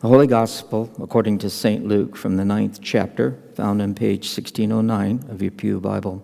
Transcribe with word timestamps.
The 0.00 0.06
Holy 0.06 0.28
Gospel, 0.28 0.88
according 1.02 1.38
to 1.38 1.50
St. 1.50 1.84
Luke, 1.84 2.14
from 2.14 2.36
the 2.36 2.44
ninth 2.44 2.78
chapter, 2.80 3.36
found 3.54 3.82
on 3.82 3.96
page 3.96 4.32
1609 4.32 5.28
of 5.28 5.42
your 5.42 5.50
Pew 5.50 5.80
Bible. 5.80 6.22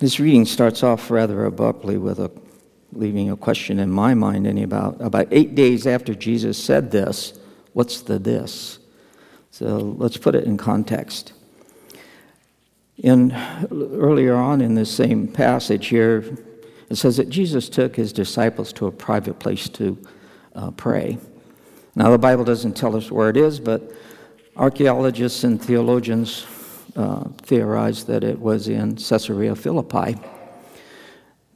This 0.00 0.18
reading 0.18 0.46
starts 0.46 0.82
off 0.82 1.12
rather 1.12 1.44
abruptly 1.44 1.96
with 1.96 2.18
a 2.18 2.32
leaving 2.92 3.30
a 3.30 3.36
question 3.36 3.78
in 3.78 3.88
my 3.88 4.14
mind 4.14 4.48
any 4.48 4.64
about 4.64 5.00
about 5.00 5.28
eight 5.30 5.54
days 5.54 5.86
after 5.86 6.12
Jesus 6.12 6.60
said 6.60 6.90
this, 6.90 7.38
what's 7.72 8.00
the 8.00 8.18
this? 8.18 8.80
So 9.52 9.76
let's 9.96 10.16
put 10.16 10.34
it 10.34 10.42
in 10.42 10.56
context. 10.56 11.34
In 12.96 13.30
earlier 13.70 14.34
on 14.34 14.60
in 14.60 14.74
this 14.74 14.90
same 14.90 15.28
passage 15.28 15.86
here, 15.86 16.36
it 16.90 16.96
says 16.96 17.16
that 17.18 17.28
Jesus 17.28 17.68
took 17.68 17.96
his 17.96 18.12
disciples 18.12 18.72
to 18.74 18.86
a 18.86 18.92
private 18.92 19.38
place 19.38 19.68
to 19.70 19.98
uh, 20.54 20.70
pray. 20.72 21.18
Now, 21.94 22.10
the 22.10 22.18
Bible 22.18 22.44
doesn't 22.44 22.76
tell 22.76 22.96
us 22.96 23.10
where 23.10 23.28
it 23.28 23.36
is, 23.36 23.60
but 23.60 23.92
archaeologists 24.56 25.44
and 25.44 25.60
theologians 25.62 26.46
uh, 26.96 27.24
theorize 27.42 28.04
that 28.04 28.24
it 28.24 28.38
was 28.38 28.68
in 28.68 28.96
Caesarea 28.96 29.54
Philippi. 29.54 30.16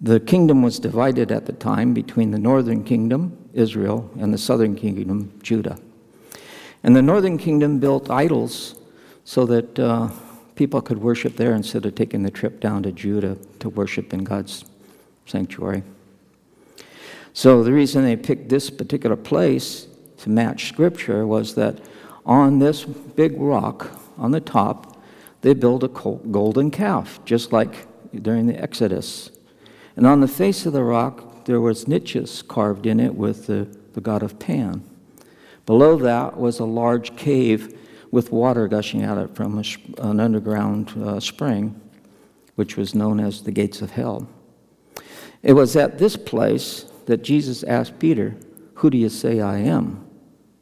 The 0.01 0.21
kingdom 0.21 0.63
was 0.63 0.79
divided 0.79 1.31
at 1.31 1.47
the 1.47 1.53
time 1.53 1.95
between 1.95 2.33
the 2.33 2.39
northern 2.39 2.85
kingdom, 2.85 3.37
Israel, 3.53 4.11
and 4.19 4.35
the 4.35 4.39
southern 4.39 4.75
kingdom, 4.75 5.39
Judah. 5.43 5.79
And 6.83 6.97
the 6.97 7.03
northern 7.03 7.39
kingdom 7.39 7.79
built 7.79 8.11
idols 8.11 8.75
so 9.25 9.47
that 9.47 9.79
uh, 9.79 10.11
people 10.57 10.83
could 10.83 10.99
worship 10.99 11.37
there 11.37 11.55
instead 11.55 11.87
of 11.87 11.95
taking 11.95 12.25
the 12.25 12.31
trip 12.31 12.61
down 12.61 12.83
to 12.83 12.93
Judah 12.93 13.37
to 13.61 13.69
worship 13.69 14.13
in 14.13 14.25
God's 14.25 14.65
sanctuary. 15.33 15.83
So 17.33 17.65
the 17.65 17.73
reason 17.73 18.05
they 18.05 18.17
picked 18.17 18.51
this 18.51 18.69
particular 18.69 19.17
place 19.17 19.89
to 20.19 20.29
match 20.29 20.69
scripture 20.69 21.27
was 21.27 21.55
that 21.55 21.81
on 22.27 22.59
this 22.59 22.85
big 22.85 23.41
rock 23.41 23.89
on 24.19 24.31
the 24.31 24.41
top, 24.41 25.03
they 25.41 25.55
built 25.55 25.83
a 25.83 25.89
golden 25.89 26.71
calf, 26.71 27.19
just 27.25 27.51
like 27.51 27.87
during 28.23 28.47
the 28.47 28.63
Exodus. 28.63 29.31
And 29.97 30.07
on 30.07 30.21
the 30.21 30.29
face 30.29 30.67
of 30.67 30.75
the 30.75 30.85
rock, 30.85 31.47
there 31.47 31.61
was 31.61 31.89
niches 31.89 32.43
carved 32.43 32.87
in 32.87 33.01
it 33.01 33.15
with 33.15 33.47
the, 33.47 33.67
the 33.95 34.01
god 34.01 34.23
of 34.23 34.39
Pan. 34.39 34.85
Below 35.67 35.97
that 35.99 36.37
was 36.39 36.61
a 36.61 36.65
large 36.65 37.17
cave 37.17 37.79
with 38.11 38.31
water 38.31 38.69
gushing 38.69 39.03
out 39.03 39.19
of 39.19 39.31
it 39.31 39.37
from 39.37 39.59
a, 39.59 39.65
an 40.07 40.21
underground 40.21 40.93
uh, 41.03 41.19
spring, 41.19 41.81
which 42.55 42.77
was 42.77 42.95
known 42.95 43.19
as 43.19 43.43
the 43.43 43.51
gates 43.51 43.81
of 43.81 43.91
hell. 43.93 44.29
It 45.43 45.55
was 45.55 45.77
at 45.77 45.99
this 45.99 46.17
place 46.17 46.87
that 47.07 47.23
Jesus 47.23 47.65
asked 47.65 47.99
Peter, 47.99 48.37
Who 48.75 48.91
do 48.91 48.99
you 48.99 49.09
say 49.09 49.41
I 49.41 49.59
am? 49.59 50.07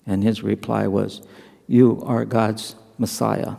And 0.06 0.22
his 0.22 0.42
reply 0.42 0.86
was, 0.86 1.22
You 1.66 2.02
are 2.04 2.24
God's 2.24 2.76
Messiah. 2.98 3.56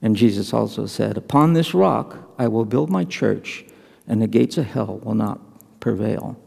And 0.00 0.16
Jesus 0.16 0.52
also 0.52 0.86
said, 0.86 1.16
Upon 1.16 1.52
this 1.52 1.74
rock 1.74 2.30
I 2.38 2.48
will 2.48 2.64
build 2.64 2.90
my 2.90 3.04
church, 3.04 3.64
and 4.06 4.20
the 4.20 4.26
gates 4.26 4.58
of 4.58 4.66
hell 4.66 4.98
will 5.02 5.14
not 5.14 5.40
prevail. 5.80 6.38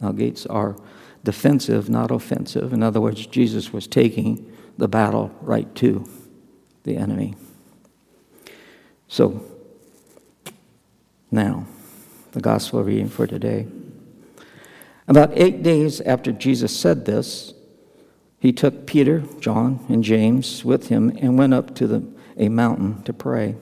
Now, 0.00 0.12
gates 0.12 0.46
are 0.46 0.76
defensive, 1.24 1.88
not 1.88 2.10
offensive. 2.10 2.72
In 2.72 2.82
other 2.82 3.00
words, 3.00 3.26
Jesus 3.26 3.72
was 3.72 3.86
taking 3.86 4.52
the 4.78 4.88
battle 4.88 5.34
right 5.40 5.74
to 5.76 6.06
the 6.84 6.96
enemy. 6.96 7.34
So, 9.08 9.42
now, 11.30 11.66
the 12.36 12.42
gospel 12.42 12.84
reading 12.84 13.08
for 13.08 13.26
today. 13.26 13.66
About 15.08 15.32
eight 15.38 15.62
days 15.62 16.02
after 16.02 16.32
Jesus 16.32 16.78
said 16.78 17.06
this, 17.06 17.54
he 18.38 18.52
took 18.52 18.86
Peter, 18.86 19.20
John, 19.40 19.82
and 19.88 20.04
James 20.04 20.62
with 20.62 20.88
him 20.88 21.16
and 21.18 21.38
went 21.38 21.54
up 21.54 21.74
to 21.76 21.86
the, 21.86 22.06
a 22.36 22.50
mountain 22.50 23.02
to 23.04 23.14
pray. 23.14 23.56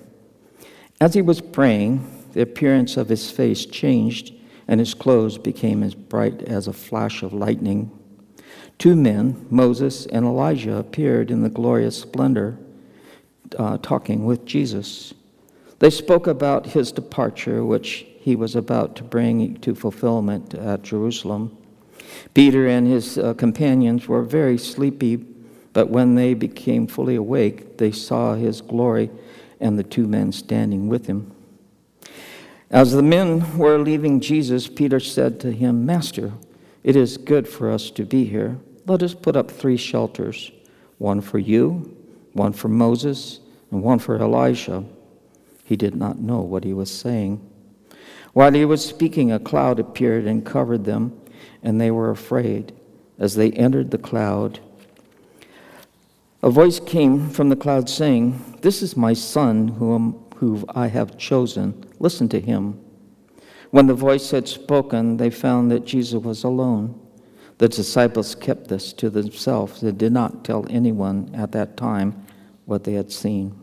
As 1.00 1.14
he 1.14 1.22
was 1.22 1.40
praying, 1.40 2.26
the 2.32 2.40
appearance 2.40 2.96
of 2.96 3.08
his 3.08 3.30
face 3.30 3.64
changed, 3.64 4.34
and 4.66 4.80
his 4.80 4.92
clothes 4.92 5.38
became 5.38 5.84
as 5.84 5.94
bright 5.94 6.42
as 6.42 6.66
a 6.66 6.72
flash 6.72 7.22
of 7.22 7.32
lightning. 7.32 7.96
Two 8.78 8.96
men, 8.96 9.46
Moses 9.50 10.04
and 10.06 10.26
Elijah, 10.26 10.78
appeared 10.78 11.30
in 11.30 11.44
the 11.44 11.48
glorious 11.48 11.96
splendor, 11.96 12.58
uh, 13.56 13.78
talking 13.78 14.24
with 14.24 14.44
Jesus. 14.44 15.14
They 15.78 15.90
spoke 15.90 16.26
about 16.26 16.66
his 16.66 16.90
departure, 16.90 17.64
which 17.64 18.06
he 18.24 18.34
was 18.34 18.56
about 18.56 18.96
to 18.96 19.04
bring 19.04 19.54
to 19.56 19.74
fulfillment 19.74 20.54
at 20.54 20.80
Jerusalem. 20.80 21.54
Peter 22.32 22.66
and 22.66 22.86
his 22.86 23.18
uh, 23.18 23.34
companions 23.34 24.08
were 24.08 24.22
very 24.22 24.56
sleepy, 24.56 25.16
but 25.74 25.90
when 25.90 26.14
they 26.14 26.32
became 26.32 26.86
fully 26.86 27.16
awake, 27.16 27.76
they 27.76 27.92
saw 27.92 28.32
his 28.32 28.62
glory 28.62 29.10
and 29.60 29.78
the 29.78 29.82
two 29.82 30.06
men 30.06 30.32
standing 30.32 30.88
with 30.88 31.04
him. 31.04 31.32
As 32.70 32.92
the 32.92 33.02
men 33.02 33.58
were 33.58 33.76
leaving 33.76 34.20
Jesus, 34.20 34.68
Peter 34.68 35.00
said 35.00 35.38
to 35.40 35.52
him, 35.52 35.84
Master, 35.84 36.32
it 36.82 36.96
is 36.96 37.18
good 37.18 37.46
for 37.46 37.70
us 37.70 37.90
to 37.90 38.06
be 38.06 38.24
here. 38.24 38.58
Let 38.86 39.02
us 39.02 39.12
put 39.12 39.36
up 39.36 39.50
three 39.50 39.76
shelters 39.76 40.50
one 40.96 41.20
for 41.20 41.38
you, 41.38 41.94
one 42.32 42.54
for 42.54 42.68
Moses, 42.68 43.40
and 43.70 43.82
one 43.82 43.98
for 43.98 44.16
Elijah. 44.16 44.82
He 45.66 45.76
did 45.76 45.94
not 45.94 46.18
know 46.18 46.40
what 46.40 46.64
he 46.64 46.72
was 46.72 46.90
saying. 46.90 47.50
While 48.34 48.52
he 48.52 48.64
was 48.64 48.84
speaking, 48.84 49.32
a 49.32 49.38
cloud 49.38 49.78
appeared 49.78 50.26
and 50.26 50.44
covered 50.44 50.84
them, 50.84 51.18
and 51.62 51.80
they 51.80 51.90
were 51.90 52.10
afraid. 52.10 52.72
As 53.18 53.36
they 53.36 53.52
entered 53.52 53.92
the 53.92 53.98
cloud, 53.98 54.58
a 56.42 56.50
voice 56.50 56.78
came 56.78 57.30
from 57.30 57.48
the 57.48 57.56
cloud 57.56 57.88
saying, 57.88 58.58
This 58.60 58.82
is 58.82 58.96
my 58.96 59.14
son 59.14 59.68
whom, 59.68 60.22
whom 60.36 60.64
I 60.68 60.88
have 60.88 61.16
chosen. 61.16 61.86
Listen 62.00 62.28
to 62.30 62.40
him. 62.40 62.78
When 63.70 63.86
the 63.86 63.94
voice 63.94 64.30
had 64.32 64.46
spoken, 64.48 65.16
they 65.16 65.30
found 65.30 65.70
that 65.70 65.86
Jesus 65.86 66.22
was 66.22 66.44
alone. 66.44 67.00
The 67.58 67.68
disciples 67.68 68.34
kept 68.34 68.68
this 68.68 68.92
to 68.94 69.10
themselves. 69.10 69.80
They 69.80 69.92
did 69.92 70.12
not 70.12 70.44
tell 70.44 70.66
anyone 70.68 71.30
at 71.34 71.52
that 71.52 71.76
time 71.76 72.26
what 72.64 72.82
they 72.82 72.94
had 72.94 73.12
seen. 73.12 73.56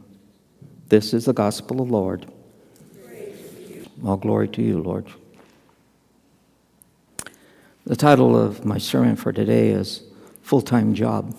This 0.88 1.14
is 1.14 1.26
the 1.26 1.34
gospel 1.34 1.82
of 1.82 1.90
the 1.90 1.94
Lord. 1.94 2.32
All 4.04 4.18
glory 4.18 4.48
to 4.50 4.64
you, 4.64 4.82
Lord. 4.82 5.06
The 7.86 7.96
title 7.96 8.36
of 8.36 8.66
my 8.66 8.80
sermon 8.80 9.16
for 9.16 9.32
today 9.32 9.70
is 9.70 10.02
Full 10.42 10.62
Time 10.62 10.96
Job. 10.96 11.36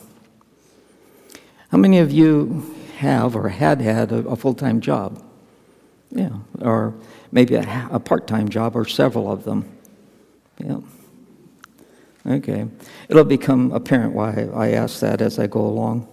How 1.70 1.78
many 1.78 1.98
of 1.98 2.12
you 2.12 2.74
have 2.98 3.34
or 3.34 3.48
had 3.48 3.80
had 3.80 4.12
a, 4.12 4.18
a 4.28 4.36
full 4.36 4.54
time 4.54 4.80
job? 4.80 5.24
Yeah, 6.10 6.30
or 6.60 6.94
maybe 7.32 7.54
a, 7.56 7.88
a 7.90 7.98
part 7.98 8.28
time 8.28 8.48
job 8.48 8.76
or 8.76 8.84
several 8.84 9.32
of 9.32 9.44
them. 9.44 9.64
Yeah. 10.58 10.78
Okay. 12.24 12.66
It'll 13.08 13.24
become 13.24 13.72
apparent 13.72 14.14
why 14.14 14.48
I 14.54 14.72
ask 14.72 15.00
that 15.00 15.20
as 15.20 15.40
I 15.40 15.48
go 15.48 15.60
along. 15.60 16.06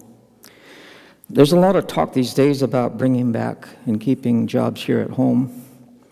There's 1.28 1.52
a 1.52 1.58
lot 1.58 1.76
of 1.76 1.86
talk 1.86 2.12
these 2.12 2.34
days 2.34 2.62
about 2.62 2.98
bringing 2.98 3.30
back 3.30 3.68
and 3.86 4.00
keeping 4.00 4.48
jobs 4.48 4.82
here 4.82 4.98
at 4.98 5.10
home. 5.10 5.64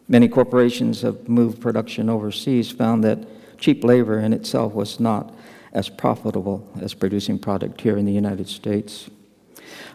Many 0.08 0.28
corporations 0.28 1.02
have 1.02 1.28
moved 1.28 1.60
production 1.60 2.08
overseas, 2.08 2.70
found 2.70 3.04
that 3.04 3.18
cheap 3.58 3.84
labor 3.84 4.18
in 4.18 4.32
itself 4.32 4.72
was 4.72 4.98
not 4.98 5.34
as 5.72 5.88
profitable 5.90 6.66
as 6.80 6.94
producing 6.94 7.38
product 7.38 7.80
here 7.80 7.98
in 7.98 8.06
the 8.06 8.12
United 8.12 8.48
States. 8.48 9.10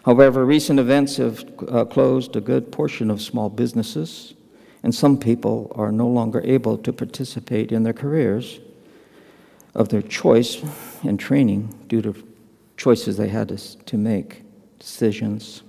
However, 0.04 0.44
recent 0.44 0.78
events 0.78 1.16
have 1.16 1.44
uh, 1.68 1.84
closed 1.86 2.36
a 2.36 2.40
good 2.40 2.70
portion 2.70 3.10
of 3.10 3.20
small 3.20 3.48
businesses, 3.48 4.34
and 4.82 4.94
some 4.94 5.18
people 5.18 5.72
are 5.74 5.90
no 5.90 6.06
longer 6.06 6.42
able 6.44 6.78
to 6.78 6.92
participate 6.92 7.72
in 7.72 7.82
their 7.82 7.92
careers 7.92 8.60
of 9.74 9.88
their 9.88 10.02
choice 10.02 10.62
and 11.02 11.18
training 11.18 11.74
due 11.88 12.02
to 12.02 12.14
choices 12.76 13.16
they 13.16 13.28
had 13.28 13.48
to, 13.48 13.56
to 13.56 13.96
make, 13.96 14.42
decisions. 14.78 15.62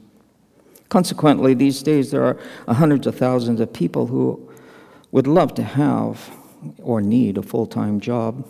Consequently, 0.89 1.53
these 1.53 1.81
days 1.81 2.11
there 2.11 2.23
are 2.23 2.37
hundreds 2.73 3.07
of 3.07 3.15
thousands 3.15 3.59
of 3.59 3.73
people 3.73 4.07
who 4.07 4.51
would 5.11 5.27
love 5.27 5.53
to 5.55 5.63
have 5.63 6.31
or 6.81 7.01
need 7.01 7.37
a 7.37 7.41
full-time 7.41 7.99
job 7.99 8.47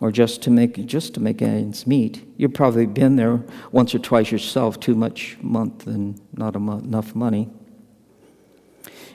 or 0.00 0.12
just 0.12 0.42
to 0.42 0.50
make 0.50 0.86
just 0.86 1.14
to 1.14 1.20
make 1.20 1.42
ends 1.42 1.86
meet. 1.86 2.24
You've 2.36 2.54
probably 2.54 2.86
been 2.86 3.16
there 3.16 3.42
once 3.72 3.94
or 3.94 3.98
twice 3.98 4.30
yourself, 4.30 4.78
too 4.78 4.94
much 4.94 5.36
month 5.40 5.86
and 5.86 6.20
not 6.32 6.54
enough 6.54 7.14
money. 7.14 7.50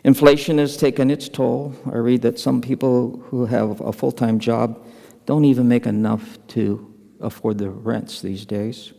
Inflation 0.04 0.58
has 0.58 0.76
taken 0.76 1.10
its 1.10 1.30
toll. 1.30 1.74
I 1.86 1.98
read 1.98 2.24
that 2.24 2.38
some 2.38 2.62
people 2.62 3.24
who 3.30 3.46
have 3.46 3.80
a 3.80 3.94
full-time 3.94 4.40
job 4.40 4.86
don't 5.26 5.46
even 5.46 5.70
make 5.70 5.86
enough 5.86 6.38
to 6.50 6.94
afford 7.22 7.60
the 7.60 7.70
rents 7.70 8.22
these 8.22 8.46
days 8.46 8.92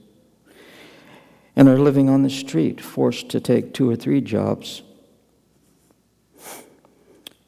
and 1.56 1.68
are 1.68 1.78
living 1.78 2.08
on 2.08 2.22
the 2.22 2.30
street, 2.30 2.80
forced 2.80 3.28
to 3.30 3.40
take 3.40 3.72
two 3.72 3.88
or 3.88 3.96
three 3.96 4.20
jobs. 4.20 4.82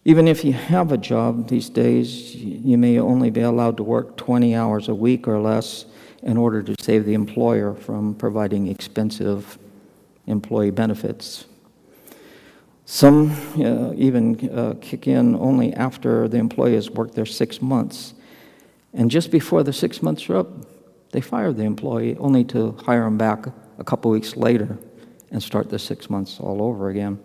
Even 0.04 0.28
if 0.28 0.44
you 0.44 0.52
have 0.52 0.92
a 0.92 0.96
job 0.96 1.48
these 1.48 1.68
days, 1.68 2.34
you 2.36 2.78
may 2.78 2.98
only 3.00 3.30
be 3.30 3.40
allowed 3.40 3.76
to 3.76 3.82
work 3.82 4.16
20 4.16 4.54
hours 4.54 4.88
a 4.88 4.94
week 4.94 5.26
or 5.26 5.40
less 5.40 5.86
in 6.22 6.36
order 6.36 6.62
to 6.62 6.76
save 6.80 7.04
the 7.04 7.14
employer 7.14 7.74
from 7.74 8.14
providing 8.14 8.68
expensive 8.68 9.58
employee 10.28 10.70
benefits. 10.70 11.46
Some 12.84 13.32
uh, 13.58 13.94
even 13.94 14.48
uh, 14.48 14.74
kick 14.80 15.08
in 15.08 15.34
only 15.34 15.74
after 15.74 16.28
the 16.28 16.36
employee 16.36 16.74
has 16.74 16.88
worked 16.88 17.16
there 17.16 17.26
six 17.26 17.60
months. 17.60 18.14
And 18.94 19.10
just 19.10 19.32
before 19.32 19.64
the 19.64 19.72
six 19.72 20.02
months 20.02 20.30
are 20.30 20.36
up, 20.36 20.48
they 21.10 21.20
fire 21.20 21.52
the 21.52 21.64
employee 21.64 22.16
only 22.18 22.44
to 22.44 22.76
hire 22.84 23.04
him 23.06 23.18
back 23.18 23.46
a 23.78 23.84
couple 23.84 24.10
weeks 24.10 24.36
later 24.36 24.78
and 25.30 25.42
start 25.42 25.70
the 25.70 25.78
six 25.78 26.08
months 26.08 26.38
all 26.40 26.62
over 26.62 26.88
again. 26.88 27.18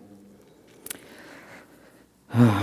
the 2.33 2.53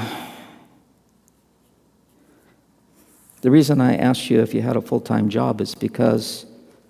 reason 3.51 3.81
I 3.81 3.97
asked 3.97 4.31
you 4.31 4.41
if 4.41 4.55
you 4.55 4.63
had 4.63 4.77
a 4.77 4.81
full 4.81 5.01
time 5.01 5.29
job 5.29 5.61
is 5.61 5.75
because 5.75 6.47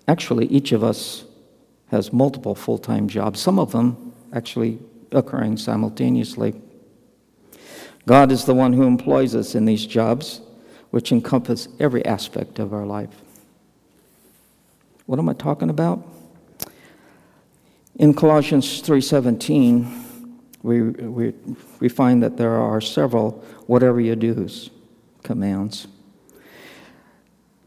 actually 0.07 0.47
each 0.47 0.71
of 0.71 0.83
us 0.83 1.25
has 1.91 2.13
multiple 2.13 2.55
full 2.55 2.77
time 2.77 3.07
jobs, 3.07 3.39
some 3.39 3.59
of 3.59 3.71
them 3.71 4.13
actually 4.33 4.79
occurring 5.11 5.57
simultaneously. 5.57 6.61
God 8.05 8.31
is 8.31 8.45
the 8.45 8.55
one 8.55 8.73
who 8.73 8.83
employs 8.83 9.35
us 9.35 9.55
in 9.55 9.65
these 9.65 9.85
jobs, 9.85 10.41
which 10.89 11.11
encompass 11.11 11.67
every 11.79 12.03
aspect 12.05 12.59
of 12.59 12.73
our 12.73 12.85
life. 12.85 13.21
What 15.05 15.19
am 15.19 15.29
I 15.29 15.33
talking 15.33 15.69
about? 15.69 16.05
In 17.99 18.13
Colossians 18.13 18.81
3:17, 18.81 19.85
we, 20.63 20.81
we, 20.81 21.33
we 21.81 21.89
find 21.89 22.23
that 22.23 22.37
there 22.37 22.55
are 22.55 22.79
several 22.79 23.43
whatever 23.67 23.99
you 23.99 24.15
do's 24.15 24.69
commands. 25.21 25.85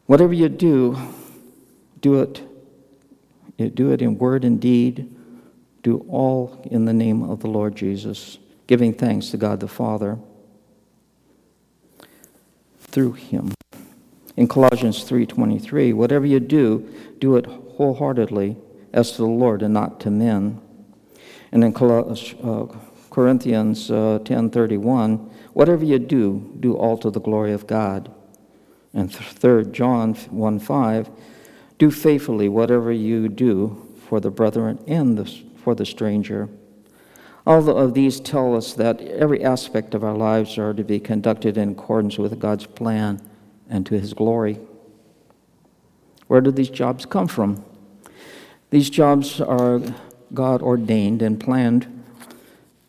Whatever 0.07 0.33
you 0.33 0.49
do, 0.49 0.97
do 2.01 2.21
it. 2.21 2.43
Do 3.75 3.93
it 3.93 4.01
in 4.01 4.19
word 4.19 4.45
and 4.45 4.59
deed. 4.59 5.15
Do 5.83 6.05
all 6.09 6.67
in 6.71 6.87
the 6.87 6.95
name 6.95 7.23
of 7.23 7.41
the 7.41 7.49
Lord 7.49 7.77
Jesus, 7.77 8.39
giving 8.67 8.95
thanks 8.95 9.29
to 9.31 9.37
God 9.37 9.61
the 9.61 9.69
Father 9.69 10.19
through 12.81 13.13
him. 13.13 13.53
In 14.35 14.49
Colossians 14.49 15.05
3:23, 15.05 15.93
whatever 15.93 16.25
you 16.25 16.41
do, 16.41 16.89
do 17.19 17.37
it 17.37 17.45
wholeheartedly 17.45 18.57
as 18.93 19.13
to 19.13 19.19
the 19.19 19.27
Lord 19.27 19.63
and 19.63 19.75
not 19.75 20.01
to 20.01 20.11
men 20.11 20.61
and 21.53 21.63
in 21.63 21.77
uh, 21.77 22.67
Corinthians 23.11 23.91
uh, 23.91 24.19
10:31, 24.25 25.31
whatever 25.53 25.85
you 25.85 25.99
do, 25.99 26.57
do 26.59 26.75
all 26.75 26.97
to 26.97 27.11
the 27.11 27.21
glory 27.21 27.53
of 27.53 27.67
God. 27.67 28.11
And 28.95 29.13
3 29.13 29.67
John 29.71 30.15
1:5, 30.15 31.11
do 31.79 31.91
faithfully 31.91 32.49
whatever 32.49 32.91
you 32.91 33.29
do 33.29 33.87
for 34.09 34.19
the 34.19 34.31
brethren 34.31 34.79
and 34.87 35.19
the, 35.19 35.25
for 35.57 35.75
the 35.75 35.85
stranger. 35.85 36.49
All 37.47 37.69
of 37.69 37.95
these 37.95 38.21
tell 38.21 38.57
us 38.57 38.73
that 38.75 39.01
every 39.01 39.45
aspect 39.45 39.95
of 39.95 40.05
our 40.05 40.17
lives 40.17 40.57
are 40.59 40.73
to 40.73 40.85
be 40.85 41.01
conducted 41.01 41.59
in 41.59 41.71
accordance 41.73 42.17
with 42.17 42.39
God's 42.39 42.67
plan 42.67 43.21
and 43.69 43.85
to 43.87 43.99
his 43.99 44.15
glory. 44.15 44.59
Where 46.29 46.41
do 46.41 46.51
these 46.51 46.71
jobs 46.71 47.05
come 47.05 47.27
from? 47.27 47.65
These 48.73 48.89
jobs 48.89 49.39
are 49.39 49.83
God 50.33 50.63
ordained 50.63 51.21
and 51.21 51.39
planned 51.39 51.87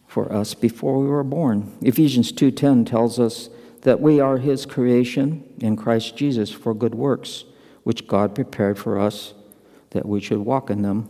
for 0.08 0.32
us 0.32 0.54
before 0.54 0.98
we 0.98 1.08
were 1.08 1.26
born. 1.26 1.74
Ephesians 1.82 2.32
2:10 2.32 2.86
tells 2.86 3.20
us 3.20 3.50
that 3.82 4.00
we 4.00 4.18
are 4.18 4.38
his 4.38 4.66
creation 4.66 5.44
in 5.60 5.76
Christ 5.76 6.16
Jesus 6.16 6.52
for 6.52 6.74
good 6.74 6.96
works, 6.96 7.44
which 7.84 8.08
God 8.08 8.34
prepared 8.34 8.78
for 8.78 8.98
us 8.98 9.34
that 9.90 10.06
we 10.06 10.22
should 10.22 10.40
walk 10.40 10.70
in 10.70 10.84
them. 10.84 11.10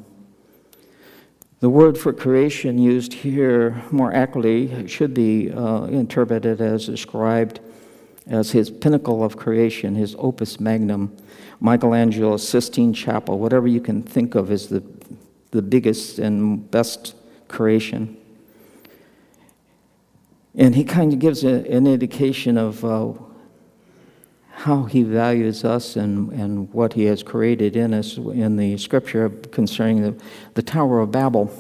The 1.60 1.70
word 1.70 1.96
for 1.96 2.12
creation 2.12 2.80
used 2.80 3.14
here 3.14 3.84
more 3.92 4.12
accurately 4.12 4.88
should 4.88 5.14
be 5.14 5.52
uh, 5.52 5.84
interpreted 5.84 6.62
as 6.62 6.88
described 6.88 7.60
as 8.28 8.52
his 8.52 8.70
pinnacle 8.70 9.24
of 9.24 9.38
creation, 9.38 9.96
his 9.96 10.16
opus 10.18 10.60
magnum, 10.60 11.16
Michelangelo's 11.60 12.48
Sistine 12.48 12.94
Chapel, 12.94 13.40
whatever 13.40 13.68
you 13.68 13.82
can 13.82 14.02
think 14.02 14.36
of 14.36 14.52
as 14.52 14.68
the 14.68 14.84
the 15.54 15.62
biggest 15.62 16.18
and 16.18 16.70
best 16.72 17.16
creation. 17.48 18.18
And 20.56 20.76
he 20.76 20.84
kind 20.84 21.14
of 21.14 21.20
gives 21.20 21.44
a, 21.44 21.66
an 21.72 21.86
indication 21.86 22.58
of 22.58 22.84
uh, 22.84 23.14
how 24.50 24.84
he 24.86 25.04
values 25.04 25.64
us 25.64 25.96
and, 25.96 26.32
and 26.32 26.74
what 26.74 26.94
he 26.94 27.06
has 27.06 27.22
created 27.22 27.76
in 27.76 27.94
us 27.94 28.18
in 28.18 28.58
the 28.58 28.78
scripture 28.78 29.30
concerning 29.30 30.02
the, 30.02 30.24
the 30.56 30.64
Tower 30.64 31.00
of 31.00 31.12
Babel 31.12 31.52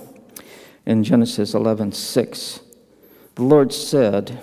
in 0.87 1.03
Genesis 1.03 1.53
11 1.53 1.91
6. 1.91 2.61
The 3.35 3.43
Lord 3.43 3.71
said, 3.71 4.41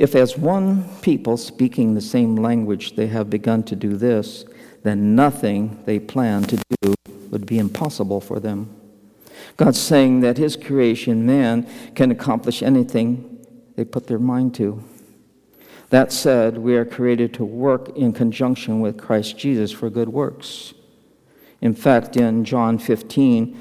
If 0.00 0.14
as 0.14 0.34
one 0.38 0.88
people 1.02 1.36
speaking 1.36 1.92
the 1.92 2.00
same 2.00 2.34
language 2.34 2.96
they 2.96 3.08
have 3.08 3.28
begun 3.28 3.62
to 3.64 3.76
do 3.76 3.98
this, 3.98 4.46
then 4.82 5.14
nothing 5.14 5.78
they 5.84 5.98
plan 5.98 6.44
to 6.44 6.56
do 6.80 6.94
would 7.28 7.44
be 7.44 7.58
impossible 7.58 8.22
for 8.22 8.40
them. 8.40 8.74
God's 9.58 9.78
saying 9.78 10.20
that 10.20 10.38
His 10.38 10.56
creation, 10.56 11.26
man, 11.26 11.68
can 11.94 12.10
accomplish 12.10 12.62
anything 12.62 13.44
they 13.76 13.84
put 13.84 14.06
their 14.06 14.18
mind 14.18 14.54
to. 14.54 14.82
That 15.90 16.12
said, 16.12 16.56
we 16.56 16.76
are 16.76 16.86
created 16.86 17.34
to 17.34 17.44
work 17.44 17.94
in 17.94 18.14
conjunction 18.14 18.80
with 18.80 18.96
Christ 18.96 19.36
Jesus 19.36 19.70
for 19.70 19.90
good 19.90 20.08
works. 20.08 20.72
In 21.60 21.74
fact, 21.74 22.16
in 22.16 22.46
John 22.46 22.78
15, 22.78 23.54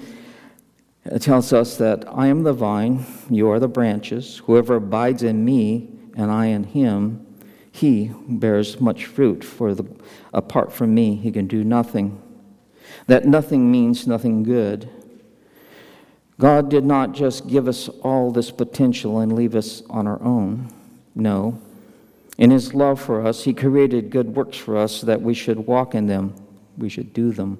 it 1.04 1.22
tells 1.22 1.52
us 1.52 1.76
that 1.76 2.06
I 2.08 2.28
am 2.28 2.44
the 2.44 2.54
vine, 2.54 3.06
you 3.30 3.50
are 3.50 3.60
the 3.60 3.68
branches. 3.68 4.38
Whoever 4.46 4.76
abides 4.76 5.22
in 5.22 5.44
me 5.44 5.99
and 6.16 6.32
I 6.32 6.48
in 6.48 6.64
him, 6.64 7.26
he 7.72 8.12
bears 8.28 8.80
much 8.82 9.06
fruit, 9.06 9.44
for 9.44 9.74
the, 9.74 9.86
apart 10.34 10.74
from 10.74 10.94
me, 10.94 11.16
he 11.16 11.32
can 11.32 11.48
do 11.48 11.64
nothing 11.64 12.22
that 13.08 13.26
nothing 13.26 13.72
means 13.72 14.08
nothing 14.08 14.44
good. 14.44 14.90
God 16.38 16.70
did 16.70 16.86
not 16.86 17.14
just 17.14 17.48
give 17.48 17.68
us 17.68 17.90
all 18.04 18.32
this 18.32 18.52
potential 18.52 19.20
and 19.20 19.34
leave 19.34 19.56
us 19.56 19.84
on 19.90 20.08
our 20.08 20.22
own. 20.22 20.72
No. 21.16 21.60
In 22.38 22.52
His 22.52 22.74
love 22.74 23.02
for 23.02 23.26
us, 23.26 23.44
He 23.44 23.54
created 23.54 24.10
good 24.10 24.36
works 24.36 24.58
for 24.58 24.78
us 24.78 25.02
that 25.02 25.22
we 25.22 25.34
should 25.34 25.60
walk 25.60 25.96
in 25.96 26.08
them, 26.08 26.34
we 26.78 26.88
should 26.88 27.14
do 27.14 27.32
them. 27.32 27.58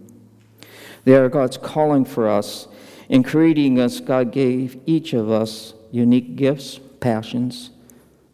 They 1.04 1.16
are 1.16 1.30
God's 1.30 1.58
calling 1.58 2.06
for 2.06 2.30
us. 2.30 2.68
In 3.10 3.24
creating 3.24 3.80
us, 3.80 4.00
God 4.00 4.32
gave 4.32 4.80
each 4.86 5.14
of 5.14 5.32
us 5.32 5.74
unique 5.92 6.36
gifts, 6.36 6.80
passions, 7.00 7.72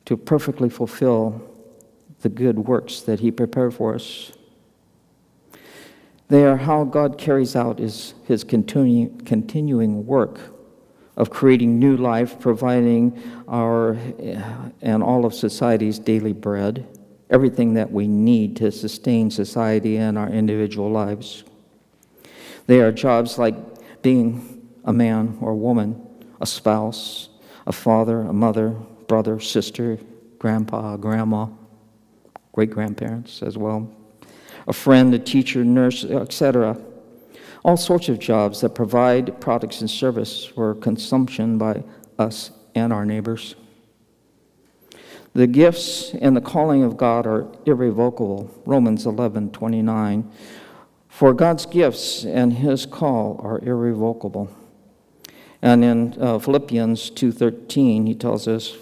to 0.05 0.15
perfectly 0.15 0.69
fulfill 0.69 1.41
the 2.21 2.29
good 2.29 2.59
works 2.59 3.01
that 3.01 3.19
He 3.19 3.31
prepared 3.31 3.73
for 3.73 3.95
us. 3.95 4.31
They 6.27 6.43
are 6.45 6.57
how 6.57 6.85
God 6.85 7.17
carries 7.17 7.55
out 7.55 7.77
his, 7.77 8.15
his 8.25 8.43
continu, 8.43 9.25
continuing 9.25 10.05
work 10.07 10.39
of 11.15 11.29
creating 11.29 11.79
new 11.79 11.95
life, 11.95 12.39
providing 12.39 13.21
our 13.47 13.95
eh, 14.19 14.41
and 14.81 15.03
all 15.03 15.25
of 15.25 15.33
society's 15.33 15.99
daily 15.99 16.33
bread, 16.33 16.85
everything 17.29 17.75
that 17.75 17.91
we 17.91 18.07
need 18.07 18.55
to 18.57 18.71
sustain 18.71 19.29
society 19.29 19.97
and 19.97 20.17
our 20.17 20.29
individual 20.29 20.89
lives. 20.89 21.43
They 22.67 22.81
are 22.81 22.91
jobs 22.91 23.37
like 23.37 23.55
being 24.01 24.67
a 24.83 24.91
man 24.91 25.37
or 25.41 25.51
a 25.51 25.55
woman, 25.55 26.01
a 26.41 26.45
spouse, 26.45 27.29
a 27.67 27.71
father, 27.71 28.21
a 28.21 28.33
mother, 28.33 28.75
brother, 29.07 29.39
sister, 29.39 29.99
grandpa, 30.39 30.97
grandma, 30.97 31.47
great 32.51 32.71
grandparents 32.71 33.41
as 33.41 33.57
well, 33.57 33.91
a 34.67 34.73
friend, 34.73 35.13
a 35.13 35.19
teacher, 35.19 35.63
nurse, 35.63 36.03
etc. 36.03 36.77
All 37.63 37.77
sorts 37.77 38.09
of 38.09 38.19
jobs 38.19 38.61
that 38.61 38.75
provide 38.75 39.41
products 39.41 39.81
and 39.81 39.89
service 39.89 40.45
for 40.45 40.75
consumption 40.75 41.57
by 41.57 41.83
us 42.19 42.51
and 42.75 42.93
our 42.93 43.05
neighbors. 43.05 43.55
The 45.33 45.47
gifts 45.47 46.13
and 46.13 46.35
the 46.35 46.41
calling 46.41 46.83
of 46.83 46.95
God 46.95 47.27
are 47.27 47.47
irrevocable. 47.65 48.49
Romans 48.65 49.05
11 49.05 49.51
29. 49.51 50.31
For 51.09 51.33
God's 51.33 51.65
gifts 51.65 52.23
and 52.23 52.53
his 52.53 52.85
call 52.85 53.39
are 53.43 53.59
irrevocable. 53.59 54.49
And 55.61 55.83
in 55.83 56.15
uh, 56.21 56.39
Philippians 56.39 57.11
2:13 57.11 58.07
he 58.07 58.15
tells 58.15 58.47
us 58.47 58.77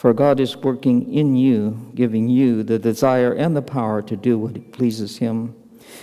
for 0.00 0.14
God 0.14 0.40
is 0.40 0.56
working 0.56 1.12
in 1.12 1.36
you, 1.36 1.92
giving 1.94 2.26
you 2.26 2.62
the 2.62 2.78
desire 2.78 3.34
and 3.34 3.54
the 3.54 3.60
power 3.60 4.00
to 4.00 4.16
do 4.16 4.38
what 4.38 4.72
pleases 4.72 5.18
Him. 5.18 5.54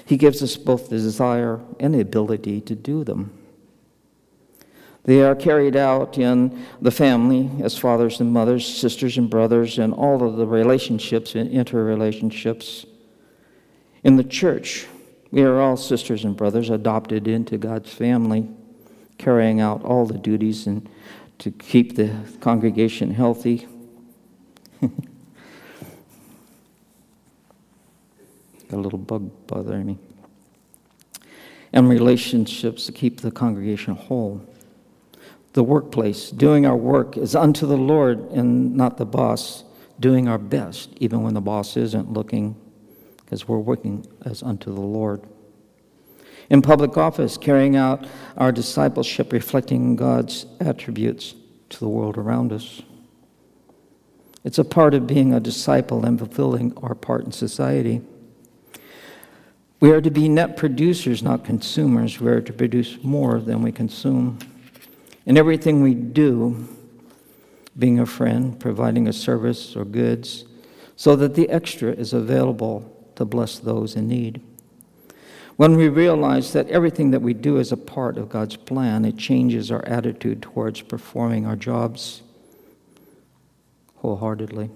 He 0.06 0.18
gives 0.18 0.44
us 0.44 0.56
both 0.56 0.89
the 0.89 0.98
desire 0.98 1.60
and 1.80 1.96
the 1.96 2.01
ability 2.01 2.62
to 2.62 2.75
do 2.75 3.04
them. 3.04 3.36
They 5.06 5.24
are 5.24 5.34
carried 5.34 5.75
out 5.75 6.20
in 6.20 6.63
the 6.80 6.92
family 6.92 7.50
as 7.63 7.75
fathers 7.75 8.20
and 8.20 8.32
mothers, 8.32 8.68
sisters 8.68 9.18
and 9.18 9.32
brothers, 9.32 9.80
and 9.80 9.96
all 9.96 10.22
of 10.22 10.36
the 10.36 10.46
relationships 10.46 11.34
and 11.34 11.50
interrelationships. 11.50 12.86
In 14.04 14.16
the 14.16 14.24
church, 14.24 14.86
we 15.32 15.42
are 15.42 15.60
all 15.60 15.75
sisters 15.75 16.24
and 16.24 16.38
brothers 16.38 16.70
adopted 16.70 17.27
into 17.27 17.58
God's 17.58 17.92
family, 17.92 18.48
carrying 19.18 19.60
out 19.60 19.84
all 19.84 20.06
the 20.06 20.20
duties 20.20 20.68
and 20.68 20.88
to 21.39 21.50
keep 21.50 21.96
the 21.96 22.13
congregation 22.42 23.10
healthy. 23.10 23.68
Got 24.81 24.91
a 28.72 28.77
little 28.77 29.00
bug 29.00 29.29
bothering 29.48 29.86
me. 29.86 29.98
And 31.74 31.89
relationships 31.89 32.86
to 32.86 32.91
keep 32.91 33.22
the 33.22 33.31
congregation 33.31 33.96
whole. 33.96 34.41
The 35.53 35.63
workplace, 35.63 36.29
doing 36.29 36.65
our 36.65 36.77
work 36.77 37.17
is 37.17 37.36
unto 37.36 37.65
the 37.65 37.77
Lord 37.77 38.19
and 38.31 38.75
not 38.75 38.98
the 38.98 39.05
boss, 39.05 39.63
doing 40.00 40.27
our 40.27 40.38
best, 40.38 40.91
even 40.98 41.24
when 41.24 41.34
the 41.34 41.41
boss 41.41 41.75
isn't 41.75 42.13
looking, 42.13 42.55
because 43.17 43.48
we're 43.48 43.57
working 43.57 44.05
as 44.24 44.43
unto 44.43 44.74
the 44.74 44.81
Lord. 44.81 45.22
In 46.50 46.62
public 46.62 46.96
office, 46.98 47.38
carrying 47.38 47.75
out 47.75 48.07
our 48.38 48.51
discipleship, 48.51 49.34
reflecting 49.34 49.96
God's 49.96 50.46
attributes 50.60 51.36
to 51.69 51.79
the 51.79 51.89
world 51.89 52.17
around 52.17 52.53
us. 52.53 52.81
It's 54.44 54.60
a 54.60 54.63
part 54.63 54.94
of 54.94 55.08
being 55.08 55.34
a 55.34 55.39
disciple 55.39 56.06
and 56.06 56.17
fulfilling 56.17 56.77
our 56.77 56.96
part 56.96 57.25
in 57.25 57.32
society. 57.32 58.01
We 59.79 59.91
are 59.91 60.01
to 60.01 60.10
be 60.10 60.27
net 60.29 60.58
producers, 60.58 61.22
not 61.22 61.46
consumers. 61.46 62.20
We 62.20 62.32
are 62.32 62.41
to 62.41 62.53
produce 62.53 63.03
more 63.03 63.39
than 63.39 63.62
we 63.62 63.72
consume. 63.72 64.39
In 65.25 65.38
everything 65.38 65.82
we 65.82 65.94
do, 65.94 66.67
being 67.77 68.00
a 68.00 68.06
friend, 68.06 68.60
providing 68.60 69.08
a 69.08 69.13
service 69.13 69.75
or 69.75 69.86
goods, 69.86 70.46
so 70.96 71.15
that 71.15 71.36
the 71.36 71.50
extra 71.50 71.91
is 71.91 72.13
available 72.13 72.91
to 73.15 73.25
bless 73.25 73.60
those 73.60 73.96
in 73.96 74.08
need. 74.08 74.41
When 75.58 75.75
we 75.75 75.89
realize 75.89 76.53
that 76.53 76.70
everything 76.70 77.12
that 77.12 77.22
we 77.22 77.34
do 77.34 77.58
is 77.58 77.72
a 77.72 77.77
part 77.77 78.17
of 78.17 78.29
God's 78.29 78.56
plan, 78.56 79.06
it 79.06 79.17
changes 79.17 79.72
our 79.72 79.84
attitude 79.86 80.41
towards 80.41 80.82
performing 80.82 81.46
our 81.46 81.56
jobs 81.56 82.22
wholeheartedly, 83.98 84.70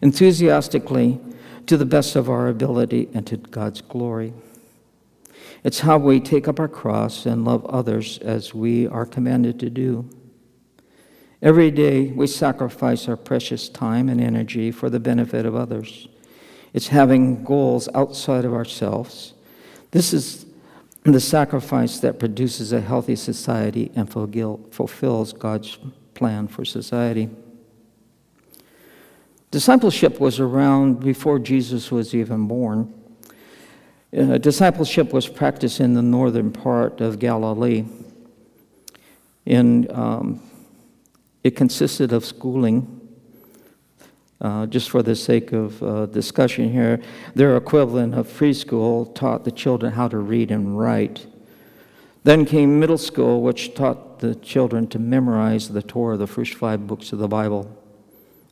enthusiastically, 0.00 1.20
to 1.66 1.76
the 1.76 1.84
best 1.84 2.16
of 2.16 2.30
our 2.30 2.48
ability 2.48 3.08
and 3.12 3.26
to 3.26 3.36
God's 3.36 3.80
glory. 3.80 4.32
It's 5.64 5.80
how 5.80 5.98
we 5.98 6.20
take 6.20 6.46
up 6.46 6.60
our 6.60 6.68
cross 6.68 7.26
and 7.26 7.44
love 7.44 7.66
others 7.66 8.18
as 8.18 8.54
we 8.54 8.86
are 8.86 9.04
commanded 9.04 9.58
to 9.60 9.70
do. 9.70 10.08
Every 11.42 11.70
day 11.70 12.06
we 12.08 12.28
sacrifice 12.28 13.08
our 13.08 13.16
precious 13.16 13.68
time 13.68 14.08
and 14.08 14.20
energy 14.20 14.70
for 14.70 14.88
the 14.88 15.00
benefit 15.00 15.44
of 15.44 15.54
others. 15.54 16.08
It's 16.72 16.88
having 16.88 17.42
goals 17.42 17.88
outside 17.94 18.44
of 18.44 18.54
ourselves. 18.54 19.34
This 19.90 20.12
is 20.12 20.46
the 21.02 21.20
sacrifice 21.20 21.98
that 22.00 22.18
produces 22.18 22.72
a 22.72 22.80
healthy 22.80 23.16
society 23.16 23.90
and 23.94 24.10
fulfills 24.10 25.32
God's 25.32 25.78
plan 26.14 26.48
for 26.48 26.64
society. 26.64 27.28
Discipleship 29.56 30.20
was 30.20 30.38
around 30.38 31.00
before 31.00 31.38
Jesus 31.38 31.90
was 31.90 32.14
even 32.14 32.46
born. 32.46 32.92
Uh, 34.14 34.36
discipleship 34.36 35.14
was 35.14 35.28
practiced 35.28 35.80
in 35.80 35.94
the 35.94 36.02
northern 36.02 36.52
part 36.52 37.00
of 37.00 37.18
Galilee. 37.18 37.86
And 39.46 39.90
um, 39.90 40.42
it 41.42 41.56
consisted 41.56 42.12
of 42.12 42.26
schooling. 42.26 43.00
Uh, 44.42 44.66
just 44.66 44.90
for 44.90 45.02
the 45.02 45.16
sake 45.16 45.54
of 45.54 45.82
uh, 45.82 46.04
discussion 46.04 46.70
here, 46.70 47.00
their 47.34 47.56
equivalent 47.56 48.14
of 48.14 48.28
preschool 48.28 49.14
taught 49.14 49.44
the 49.44 49.50
children 49.50 49.94
how 49.94 50.06
to 50.06 50.18
read 50.18 50.50
and 50.50 50.78
write. 50.78 51.26
Then 52.24 52.44
came 52.44 52.78
middle 52.78 52.98
school, 52.98 53.40
which 53.40 53.74
taught 53.74 54.18
the 54.18 54.34
children 54.34 54.86
to 54.88 54.98
memorize 54.98 55.70
the 55.70 55.82
Torah, 55.82 56.18
the 56.18 56.26
first 56.26 56.52
five 56.52 56.86
books 56.86 57.10
of 57.14 57.20
the 57.20 57.28
Bible. 57.28 57.75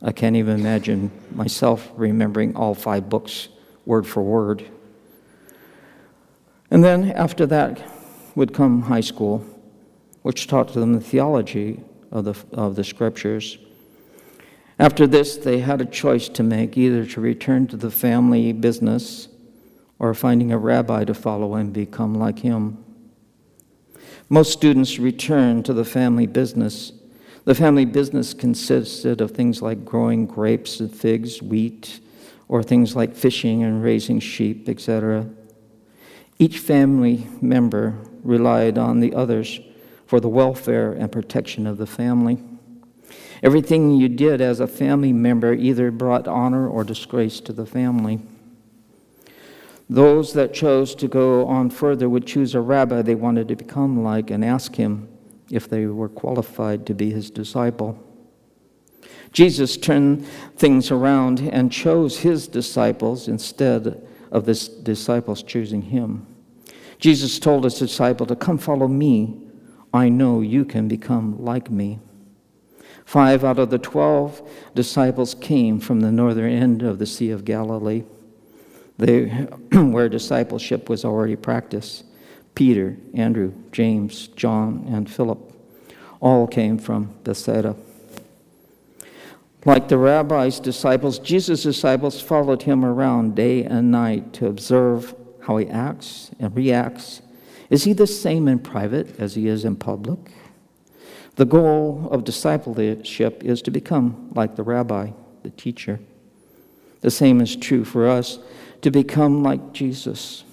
I 0.06 0.12
can't 0.12 0.36
even 0.36 0.60
imagine 0.60 1.10
myself 1.34 1.90
remembering 1.96 2.54
all 2.54 2.74
five 2.74 3.08
books 3.08 3.48
word 3.86 4.06
for 4.06 4.22
word. 4.22 4.70
And 6.70 6.84
then 6.84 7.10
after 7.12 7.46
that 7.46 7.82
would 8.34 8.52
come 8.52 8.82
high 8.82 9.00
school, 9.00 9.46
which 10.20 10.46
taught 10.46 10.74
them 10.74 10.92
the 10.92 11.00
theology 11.00 11.80
of 12.10 12.26
the, 12.26 12.34
of 12.52 12.76
the 12.76 12.84
scriptures. 12.84 13.56
After 14.78 15.06
this, 15.06 15.38
they 15.38 15.60
had 15.60 15.80
a 15.80 15.86
choice 15.86 16.28
to 16.30 16.42
make 16.42 16.76
either 16.76 17.06
to 17.06 17.20
return 17.20 17.66
to 17.68 17.76
the 17.76 17.90
family 17.90 18.52
business 18.52 19.28
or 19.98 20.12
finding 20.12 20.52
a 20.52 20.58
rabbi 20.58 21.04
to 21.04 21.14
follow 21.14 21.54
and 21.54 21.72
become 21.72 22.14
like 22.14 22.40
him. 22.40 22.84
Most 24.28 24.52
students 24.52 24.98
return 24.98 25.62
to 25.62 25.72
the 25.72 25.84
family 25.84 26.26
business 26.26 26.92
the 27.44 27.54
family 27.54 27.84
business 27.84 28.32
consisted 28.32 29.20
of 29.20 29.32
things 29.32 29.60
like 29.60 29.84
growing 29.84 30.26
grapes 30.26 30.80
and 30.80 30.94
figs, 30.94 31.42
wheat, 31.42 32.00
or 32.48 32.62
things 32.62 32.96
like 32.96 33.14
fishing 33.14 33.62
and 33.62 33.82
raising 33.82 34.18
sheep, 34.18 34.68
etc. 34.68 35.28
Each 36.38 36.58
family 36.58 37.26
member 37.40 37.98
relied 38.22 38.78
on 38.78 39.00
the 39.00 39.14
others 39.14 39.60
for 40.06 40.20
the 40.20 40.28
welfare 40.28 40.92
and 40.92 41.12
protection 41.12 41.66
of 41.66 41.76
the 41.76 41.86
family. 41.86 42.38
Everything 43.42 43.90
you 43.90 44.08
did 44.08 44.40
as 44.40 44.60
a 44.60 44.66
family 44.66 45.12
member 45.12 45.52
either 45.52 45.90
brought 45.90 46.26
honor 46.26 46.66
or 46.66 46.82
disgrace 46.82 47.40
to 47.40 47.52
the 47.52 47.66
family. 47.66 48.20
Those 49.88 50.32
that 50.32 50.54
chose 50.54 50.94
to 50.94 51.08
go 51.08 51.46
on 51.46 51.68
further 51.68 52.08
would 52.08 52.26
choose 52.26 52.54
a 52.54 52.60
rabbi 52.60 53.02
they 53.02 53.14
wanted 53.14 53.48
to 53.48 53.56
become 53.56 54.02
like 54.02 54.30
and 54.30 54.42
ask 54.42 54.76
him 54.76 55.13
if 55.50 55.68
they 55.68 55.86
were 55.86 56.08
qualified 56.08 56.86
to 56.86 56.94
be 56.94 57.10
his 57.10 57.30
disciple. 57.30 58.02
Jesus 59.32 59.76
turned 59.76 60.26
things 60.56 60.90
around 60.90 61.40
and 61.40 61.70
chose 61.70 62.18
his 62.18 62.46
disciples 62.46 63.28
instead 63.28 64.06
of 64.30 64.46
the 64.46 64.70
disciples 64.82 65.42
choosing 65.42 65.82
him. 65.82 66.26
Jesus 66.98 67.38
told 67.38 67.64
his 67.64 67.78
disciple 67.78 68.26
to 68.26 68.36
come 68.36 68.58
follow 68.58 68.88
me. 68.88 69.40
I 69.92 70.08
know 70.08 70.40
you 70.40 70.64
can 70.64 70.88
become 70.88 71.42
like 71.42 71.70
me. 71.70 71.98
Five 73.04 73.44
out 73.44 73.58
of 73.58 73.70
the 73.70 73.78
twelve 73.78 74.48
disciples 74.74 75.34
came 75.34 75.78
from 75.78 76.00
the 76.00 76.12
northern 76.12 76.50
end 76.50 76.82
of 76.82 76.98
the 76.98 77.06
Sea 77.06 77.30
of 77.30 77.44
Galilee, 77.44 78.04
they, 78.96 79.26
where 79.72 80.08
discipleship 80.08 80.88
was 80.88 81.04
already 81.04 81.36
practiced. 81.36 82.04
Peter, 82.54 82.96
Andrew, 83.14 83.52
James, 83.72 84.28
John, 84.28 84.84
and 84.88 85.10
Philip 85.10 85.52
all 86.20 86.46
came 86.46 86.78
from 86.78 87.14
Bethsaida. 87.24 87.76
Like 89.64 89.88
the 89.88 89.98
rabbi's 89.98 90.60
disciples, 90.60 91.18
Jesus' 91.18 91.62
disciples 91.62 92.20
followed 92.20 92.62
him 92.62 92.84
around 92.84 93.34
day 93.34 93.64
and 93.64 93.90
night 93.90 94.32
to 94.34 94.46
observe 94.46 95.14
how 95.40 95.56
he 95.56 95.66
acts 95.68 96.30
and 96.38 96.54
reacts. 96.54 97.22
Is 97.70 97.84
he 97.84 97.92
the 97.92 98.06
same 98.06 98.46
in 98.46 98.58
private 98.58 99.18
as 99.18 99.34
he 99.34 99.48
is 99.48 99.64
in 99.64 99.76
public? 99.76 100.18
The 101.36 101.46
goal 101.46 102.08
of 102.10 102.24
discipleship 102.24 103.42
is 103.42 103.62
to 103.62 103.70
become 103.70 104.30
like 104.34 104.54
the 104.56 104.62
rabbi, 104.62 105.10
the 105.42 105.50
teacher. 105.50 105.98
The 107.00 107.10
same 107.10 107.40
is 107.40 107.56
true 107.56 107.84
for 107.84 108.06
us 108.06 108.38
to 108.82 108.90
become 108.90 109.42
like 109.42 109.72
Jesus. 109.72 110.44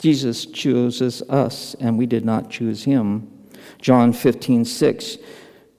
Jesus 0.00 0.46
chooses 0.46 1.20
us, 1.28 1.74
and 1.78 1.98
we 1.98 2.06
did 2.06 2.24
not 2.24 2.50
choose 2.50 2.84
him. 2.84 3.30
John 3.82 4.12
15, 4.14 4.64
6. 4.64 5.18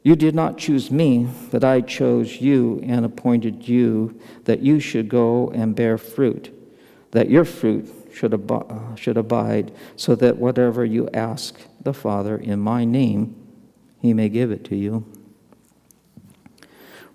You 0.03 0.15
did 0.15 0.35
not 0.35 0.59
choose 0.59 0.91
me, 0.91 1.27
but 1.51 1.63
I 1.63 1.81
chose 1.81 2.39
you 2.39 2.79
and 2.83 3.03
appointed 3.03 3.67
you 3.67 4.19
that 4.45 4.61
you 4.61 4.79
should 4.79 5.09
go 5.09 5.49
and 5.49 5.75
bear 5.75 5.97
fruit, 5.97 6.53
that 7.11 7.29
your 7.29 7.45
fruit 7.45 7.91
should, 8.13 8.33
ab- 8.33 8.97
should 8.97 9.17
abide, 9.17 9.71
so 9.95 10.15
that 10.15 10.37
whatever 10.37 10.85
you 10.85 11.09
ask 11.13 11.55
the 11.81 11.93
Father 11.93 12.37
in 12.37 12.59
my 12.59 12.85
name, 12.85 13.35
he 13.99 14.13
may 14.13 14.29
give 14.29 14.51
it 14.51 14.63
to 14.65 14.75
you. 14.75 15.05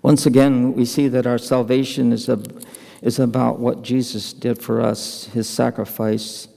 Once 0.01 0.25
again, 0.25 0.73
we 0.73 0.85
see 0.85 1.07
that 1.07 1.25
our 1.25 1.37
salvation 1.37 2.11
is, 2.11 2.27
a, 2.27 2.41
is 3.01 3.17
about 3.17 3.59
what 3.59 3.81
Jesus 3.81 4.33
did 4.33 4.61
for 4.61 4.81
us, 4.81 5.25
his 5.25 5.49
sacrifice 5.49 6.47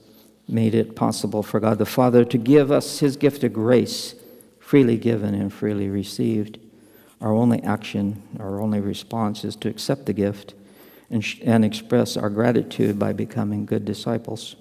made 0.51 0.75
it 0.75 0.95
possible 0.95 1.43
for 1.43 1.59
God 1.59 1.77
the 1.77 1.85
Father 1.85 2.25
to 2.25 2.37
give 2.37 2.71
us 2.71 2.99
his 2.99 3.17
gift 3.17 3.43
of 3.43 3.53
grace, 3.53 4.15
freely 4.59 4.97
given 4.97 5.33
and 5.33 5.51
freely 5.51 5.89
received. 5.89 6.59
Our 7.21 7.33
only 7.33 7.61
action, 7.63 8.21
our 8.39 8.59
only 8.59 8.79
response 8.79 9.43
is 9.43 9.55
to 9.57 9.69
accept 9.69 10.05
the 10.05 10.13
gift 10.13 10.53
and, 11.09 11.23
and 11.43 11.63
express 11.63 12.17
our 12.17 12.29
gratitude 12.29 12.97
by 12.97 13.13
becoming 13.13 13.65
good 13.65 13.85
disciples. 13.85 14.55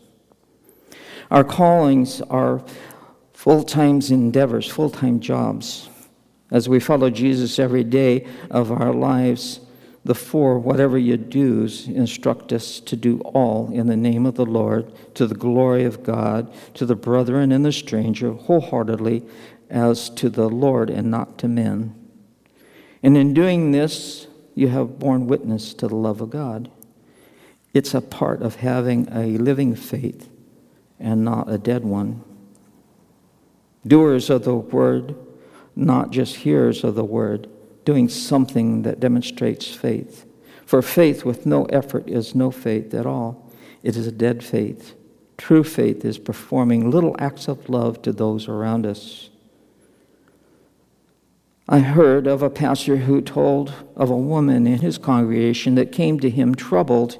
Our 1.31 1.45
callings 1.45 2.21
are 2.23 2.63
full 3.33 3.63
time 3.63 4.01
endeavors, 4.11 4.69
full 4.69 4.91
time 4.91 5.21
jobs. 5.21 5.89
As 6.51 6.69
we 6.69 6.81
follow 6.81 7.09
Jesus 7.11 7.59
every 7.59 7.85
day 7.85 8.27
of 8.51 8.73
our 8.73 8.93
lives, 8.93 9.61
the 10.05 10.15
four 10.15 10.59
whatever 10.59 10.97
you 10.97 11.17
do's 11.17 11.87
instruct 11.87 12.53
us 12.53 12.81
to 12.81 12.97
do 12.97 13.21
all 13.21 13.71
in 13.73 13.87
the 13.87 13.97
name 13.97 14.25
of 14.25 14.35
the 14.35 14.47
Lord, 14.47 14.93
to 15.15 15.27
the 15.27 15.35
glory 15.35 15.85
of 15.85 16.03
God, 16.03 16.53
to 16.75 16.87
the 16.87 16.95
brethren 16.95 17.53
and 17.53 17.65
the 17.65 17.73
stranger, 17.73 18.33
wholeheartedly, 18.33 19.23
as 19.69 20.09
to 20.11 20.31
the 20.31 20.49
Lord 20.49 20.91
and 20.91 21.11
not 21.11 21.39
to 21.39 21.49
men. 21.49 21.95
And 23.03 23.17
in 23.17 23.35
doing 23.35 23.73
this, 23.73 24.27
you 24.55 24.69
have 24.69 24.99
borne 24.99 25.27
witness 25.27 25.75
to 25.75 25.89
the 25.89 25.97
love 25.97 26.21
of 26.21 26.31
God. 26.31 26.71
It's 27.73 27.95
a 27.95 28.01
part 28.01 28.43
of 28.43 28.57
having 28.57 29.09
a 29.13 29.39
living 29.39 29.75
faith 29.75 30.29
and 30.99 31.25
not 31.25 31.51
a 31.51 31.59
dead 31.59 31.85
one. 31.85 32.25
Doers 33.87 34.29
of 34.29 34.45
the 34.45 34.55
word, 34.55 35.15
not 35.77 36.11
just 36.11 36.37
hearers 36.37 36.85
of 36.85 36.95
the 36.95 37.05
word, 37.05 37.49
doing 37.85 38.09
something 38.09 38.83
that 38.83 39.01
demonstrates 39.01 39.67
faith. 39.67 40.27
For 40.67 40.83
faith 40.83 41.25
with 41.25 41.47
no 41.47 41.65
effort 41.67 42.09
is 42.09 42.35
no 42.35 42.51
faith 42.51 42.95
at 42.95 43.07
all, 43.07 43.51
it 43.83 43.97
is 43.97 44.07
a 44.07 44.13
dead 44.13 44.45
faith. 44.45 44.95
True 45.37 45.65
faith 45.65 46.05
is 46.05 46.19
performing 46.19 46.91
little 46.91 47.17
acts 47.19 47.49
of 47.49 47.69
love 47.69 48.03
to 48.03 48.13
those 48.13 48.47
around 48.47 48.85
us. 48.85 49.31
I 51.67 51.79
heard 51.79 52.27
of 52.27 52.43
a 52.43 52.51
pastor 52.51 52.99
who 52.99 53.21
told 53.21 53.73
of 53.97 54.11
a 54.11 54.17
woman 54.17 54.67
in 54.67 54.81
his 54.81 54.99
congregation 54.99 55.77
that 55.77 55.93
came 55.93 56.21
to 56.21 56.29
him 56.29 56.55
troubled 56.55 57.19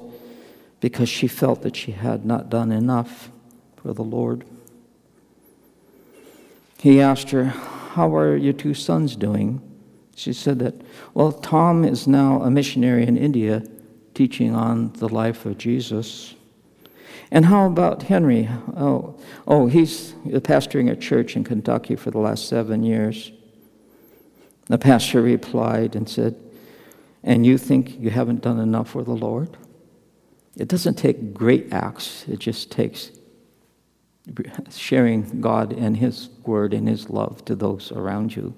because 0.81 1.07
she 1.07 1.27
felt 1.27 1.61
that 1.61 1.75
she 1.75 1.93
had 1.93 2.25
not 2.25 2.49
done 2.49 2.71
enough 2.71 3.31
for 3.77 3.93
the 3.93 4.03
Lord. 4.03 4.43
He 6.77 6.99
asked 6.99 7.29
her, 7.29 7.45
How 7.45 8.13
are 8.15 8.35
your 8.35 8.53
two 8.53 8.73
sons 8.73 9.15
doing? 9.15 9.61
She 10.15 10.33
said 10.33 10.59
that, 10.59 10.75
Well, 11.13 11.31
Tom 11.31 11.83
is 11.83 12.07
now 12.07 12.41
a 12.41 12.51
missionary 12.51 13.05
in 13.05 13.17
India 13.17 13.63
teaching 14.13 14.53
on 14.53 14.93
the 14.93 15.09
life 15.09 15.45
of 15.45 15.57
Jesus. 15.57 16.35
And 17.31 17.45
how 17.45 17.65
about 17.65 18.03
Henry? 18.03 18.49
Oh, 18.75 19.15
oh 19.47 19.67
he's 19.67 20.13
pastoring 20.25 20.91
a 20.91 20.95
church 20.95 21.35
in 21.35 21.43
Kentucky 21.43 21.95
for 21.95 22.11
the 22.11 22.19
last 22.19 22.47
seven 22.47 22.83
years. 22.83 23.31
The 24.67 24.77
pastor 24.77 25.21
replied 25.21 25.95
and 25.95 26.07
said, 26.09 26.35
And 27.23 27.45
you 27.45 27.57
think 27.57 27.99
you 27.99 28.09
haven't 28.09 28.41
done 28.41 28.59
enough 28.59 28.89
for 28.89 29.03
the 29.03 29.13
Lord? 29.13 29.57
It 30.57 30.67
doesn't 30.67 30.95
take 30.95 31.33
great 31.33 31.71
acts, 31.71 32.25
it 32.27 32.39
just 32.39 32.71
takes 32.71 33.11
sharing 34.69 35.41
God 35.41 35.73
and 35.73 35.97
His 35.97 36.29
word 36.45 36.73
and 36.73 36.87
His 36.87 37.09
love 37.09 37.43
to 37.45 37.55
those 37.55 37.91
around 37.91 38.35
you 38.35 38.53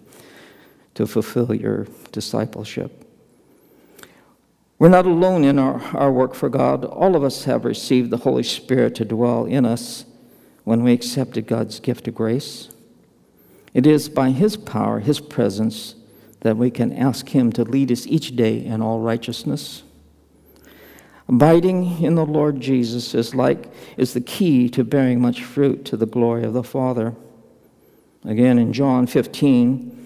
to 0.95 1.07
fulfill 1.07 1.53
your 1.53 1.87
discipleship. 2.11 3.03
We're 4.79 4.89
not 4.89 5.05
alone 5.05 5.43
in 5.43 5.59
our, 5.59 5.81
our 5.95 6.11
work 6.11 6.35
for 6.35 6.49
God. 6.49 6.83
All 6.83 7.15
of 7.15 7.23
us 7.23 7.45
have 7.45 7.63
received 7.63 8.09
the 8.09 8.17
Holy 8.17 8.43
Spirit 8.43 8.95
to 8.95 9.05
dwell 9.05 9.45
in 9.45 9.65
us 9.65 10.05
when 10.63 10.83
we 10.83 10.93
accepted 10.93 11.47
God's 11.47 11.79
gift 11.79 12.07
of 12.07 12.15
grace. 12.15 12.69
It 13.73 13.87
is 13.87 14.09
by 14.09 14.31
His 14.31 14.57
power, 14.57 14.99
His 14.99 15.19
presence, 15.19 15.95
that 16.41 16.57
we 16.57 16.69
can 16.69 16.91
ask 16.91 17.29
Him 17.29 17.51
to 17.53 17.63
lead 17.63 17.91
us 17.91 18.05
each 18.07 18.35
day 18.35 18.63
in 18.63 18.81
all 18.81 18.99
righteousness. 18.99 19.83
Abiding 21.27 22.03
in 22.03 22.15
the 22.15 22.25
Lord 22.25 22.59
Jesus 22.59 23.15
is 23.15 23.33
like 23.33 23.71
is 23.95 24.13
the 24.13 24.21
key 24.21 24.67
to 24.69 24.83
bearing 24.83 25.21
much 25.21 25.43
fruit 25.43 25.85
to 25.85 25.97
the 25.97 26.05
glory 26.05 26.43
of 26.43 26.53
the 26.53 26.63
Father. 26.63 27.15
Again 28.25 28.59
in 28.59 28.73
John 28.73 29.07
15, 29.07 30.02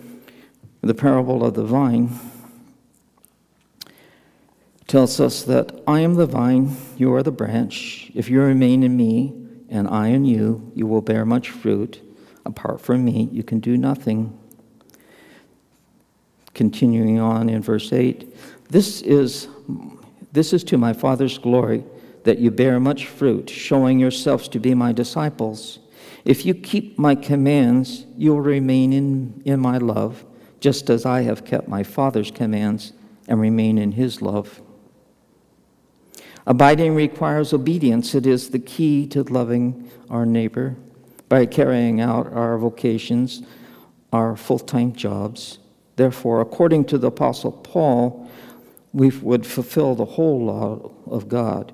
the 0.82 0.94
parable 0.94 1.44
of 1.44 1.54
the 1.54 1.64
vine 1.64 2.10
tells 4.88 5.20
us 5.20 5.44
that 5.44 5.82
I 5.86 6.00
am 6.00 6.16
the 6.16 6.26
vine, 6.26 6.76
you 6.98 7.14
are 7.14 7.24
the 7.24 7.32
branch. 7.32 8.10
If 8.16 8.30
you 8.30 8.42
remain 8.42 8.84
in 8.84 8.96
me 8.96 9.34
and 9.70 9.88
I 9.88 10.08
in 10.08 10.24
you, 10.24 10.72
you 10.76 10.88
will 10.88 11.02
bear 11.02 11.26
much 11.26 11.50
fruit. 11.50 12.02
Apart 12.46 12.80
from 12.80 13.04
me, 13.04 13.28
you 13.32 13.44
can 13.44 13.60
do 13.60 13.78
nothing. 13.78 14.38
Continuing 16.54 17.20
on 17.20 17.50
in 17.50 17.62
verse 17.62 17.92
8, 17.92 18.34
this 18.70 19.02
is 19.02 19.48
this 20.32 20.54
is 20.54 20.64
to 20.66 20.78
my 20.78 20.94
Father's 20.94 21.38
glory 21.38 21.84
that 22.24 22.40
you 22.40 22.52
bear 22.52 22.80
much 22.80 23.08
fruit, 23.08 23.50
showing 23.50 24.00
yourselves 24.00 24.48
to 24.50 24.60
be 24.60 24.76
my 24.76 24.92
disciples. 24.92 25.80
If 26.26 26.46
you 26.46 26.54
keep 26.54 27.00
my 27.00 27.16
commands, 27.16 28.06
you 28.18 28.32
will 28.32 28.42
remain 28.42 28.92
in, 28.92 29.42
in 29.46 29.60
my 29.60 29.78
love, 29.78 30.26
just 30.60 30.90
as 30.90 31.06
I 31.06 31.22
have 31.22 31.46
kept 31.46 31.68
my 31.68 31.84
Father's 31.84 32.32
commands 32.32 32.94
and 33.28 33.40
remain 33.40 33.78
in 33.78 33.94
his 33.94 34.22
love. 34.22 34.62
Abiding 36.46 36.96
requires 36.96 37.54
obedience. 37.54 38.16
It 38.16 38.26
is 38.26 38.50
the 38.50 38.60
key 38.60 39.06
to 39.08 39.24
loving 39.24 39.92
our 40.10 40.26
neighbor 40.26 40.78
by 41.28 41.46
carrying 41.46 42.00
out 42.00 42.32
our 42.32 42.58
vocations, 42.58 43.44
our 44.14 44.38
full 44.38 44.60
time 44.60 44.94
jobs. 44.94 45.60
Therefore, 45.98 46.40
according 46.40 46.86
to 46.86 46.98
the 46.98 47.08
Apostle 47.08 47.52
Paul, 47.52 48.30
we 48.94 49.10
would 49.10 49.46
fulfill 49.46 49.96
the 49.96 50.06
whole 50.06 50.46
law 50.46 50.92
of 51.06 51.28
God. 51.28 51.74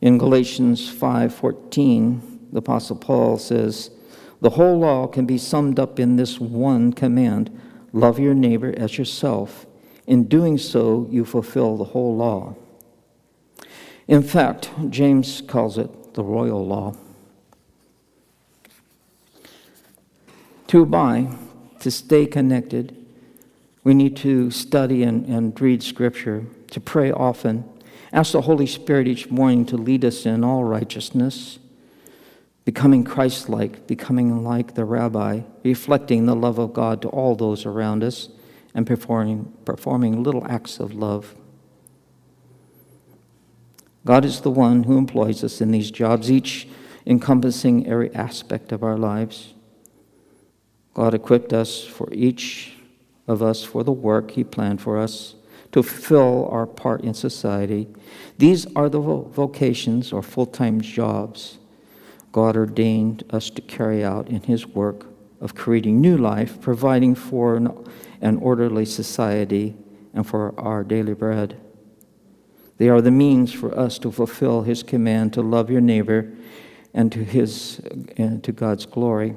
In 0.00 0.18
Galatians 0.18 0.88
5:14, 0.90 2.20
the 2.52 2.58
apostle 2.58 2.96
Paul 2.96 3.38
says, 3.38 3.90
"The 4.40 4.50
whole 4.50 4.78
law 4.78 5.06
can 5.06 5.26
be 5.26 5.38
summed 5.38 5.78
up 5.78 5.98
in 5.98 6.16
this 6.16 6.40
one 6.40 6.92
command: 6.92 7.50
love 7.92 8.18
your 8.18 8.34
neighbor 8.34 8.74
as 8.76 8.98
yourself. 8.98 9.66
In 10.06 10.24
doing 10.24 10.58
so, 10.58 11.06
you 11.10 11.24
fulfill 11.24 11.76
the 11.76 11.84
whole 11.84 12.14
law." 12.14 12.54
In 14.06 14.22
fact, 14.22 14.70
James 14.90 15.42
calls 15.46 15.78
it 15.78 16.14
the 16.14 16.22
royal 16.22 16.66
law. 16.66 16.94
To 20.68 20.82
abide, 20.82 21.28
to 21.80 21.90
stay 21.90 22.26
connected, 22.26 22.96
we 23.82 23.94
need 23.94 24.16
to 24.16 24.50
study 24.50 25.02
and, 25.02 25.26
and 25.26 25.58
read 25.60 25.82
Scripture, 25.82 26.46
to 26.70 26.80
pray 26.80 27.12
often, 27.12 27.64
ask 28.12 28.32
the 28.32 28.42
Holy 28.42 28.66
Spirit 28.66 29.06
each 29.06 29.30
morning 29.30 29.64
to 29.66 29.76
lead 29.76 30.04
us 30.04 30.26
in 30.26 30.42
all 30.42 30.64
righteousness, 30.64 31.58
becoming 32.64 33.04
Christ 33.04 33.48
like, 33.48 33.86
becoming 33.86 34.42
like 34.42 34.74
the 34.74 34.84
rabbi, 34.84 35.42
reflecting 35.62 36.26
the 36.26 36.34
love 36.34 36.58
of 36.58 36.72
God 36.72 37.02
to 37.02 37.08
all 37.08 37.34
those 37.34 37.66
around 37.66 38.02
us, 38.02 38.30
and 38.74 38.86
performing, 38.86 39.52
performing 39.64 40.22
little 40.22 40.46
acts 40.46 40.80
of 40.80 40.94
love. 40.94 41.34
God 44.04 44.24
is 44.24 44.40
the 44.40 44.50
one 44.50 44.84
who 44.84 44.98
employs 44.98 45.44
us 45.44 45.60
in 45.60 45.70
these 45.70 45.90
jobs, 45.90 46.30
each 46.30 46.68
encompassing 47.06 47.86
every 47.86 48.14
aspect 48.14 48.72
of 48.72 48.82
our 48.82 48.98
lives. 48.98 49.54
God 50.94 51.14
equipped 51.14 51.52
us 51.52 51.84
for 51.84 52.08
each 52.12 52.72
of 53.26 53.42
us 53.42 53.62
for 53.62 53.82
the 53.82 53.92
work 53.92 54.32
He 54.32 54.44
planned 54.44 54.80
for 54.80 54.98
us 54.98 55.34
to 55.72 55.82
fulfill 55.82 56.48
our 56.50 56.66
part 56.66 57.02
in 57.02 57.14
society. 57.14 57.88
These 58.38 58.66
are 58.76 58.88
the 58.88 59.00
vocations 59.00 60.12
or 60.12 60.22
full 60.22 60.46
time 60.46 60.80
jobs 60.80 61.58
God 62.34 62.56
ordained 62.56 63.22
us 63.30 63.48
to 63.50 63.62
carry 63.62 64.02
out 64.02 64.28
in 64.28 64.42
His 64.42 64.66
work 64.66 65.06
of 65.40 65.54
creating 65.54 66.00
new 66.00 66.18
life, 66.18 66.60
providing 66.60 67.14
for 67.14 67.54
an 67.54 68.36
orderly 68.38 68.84
society, 68.86 69.76
and 70.12 70.26
for 70.26 70.52
our 70.58 70.82
daily 70.82 71.14
bread. 71.14 71.56
They 72.78 72.88
are 72.88 73.00
the 73.00 73.12
means 73.12 73.52
for 73.52 73.72
us 73.78 74.00
to 74.00 74.10
fulfill 74.10 74.62
His 74.62 74.82
command 74.82 75.32
to 75.34 75.42
love 75.42 75.70
your 75.70 75.80
neighbor 75.80 76.28
and 76.92 77.12
to, 77.12 77.22
his, 77.22 77.80
and 78.16 78.42
to 78.42 78.50
God's 78.50 78.84
glory, 78.84 79.36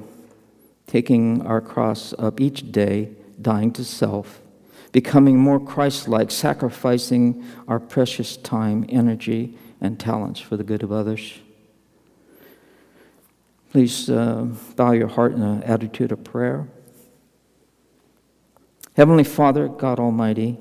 taking 0.88 1.46
our 1.46 1.62
cross 1.62 2.16
up 2.18 2.42
each 2.42 2.72
day 2.72 3.12
dying 3.40 3.72
to 3.74 3.86
self, 3.86 4.42
becoming 4.92 5.38
more 5.38 5.60
Christ 5.60 6.08
like, 6.08 6.32
sacrificing 6.32 7.46
our 7.68 7.80
precious 7.80 8.38
time, 8.38 8.88
energy, 8.90 9.56
and 9.80 10.00
talents 10.00 10.40
for 10.40 10.58
the 10.58 10.64
good 10.64 10.82
of 10.82 10.92
others. 10.92 11.42
Please 13.78 14.10
uh, 14.10 14.48
bow 14.76 14.90
your 14.90 15.08
heart 15.08 15.34
in 15.34 15.44
an 15.44 15.62
attitude 15.62 16.12
of 16.12 16.24
prayer. 16.24 16.68
Heavenly 18.96 19.24
Father, 19.24 19.68
God 19.68 20.00
Almighty, 20.00 20.58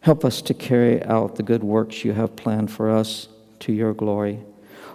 help 0.00 0.26
us 0.26 0.42
to 0.42 0.52
carry 0.52 1.02
out 1.04 1.36
the 1.36 1.42
good 1.42 1.64
works 1.64 2.04
you 2.04 2.12
have 2.12 2.36
planned 2.36 2.70
for 2.70 2.90
us 2.90 3.28
to 3.60 3.72
your 3.72 3.94
glory. 3.94 4.40